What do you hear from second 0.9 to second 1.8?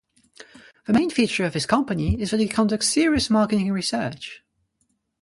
main feature of this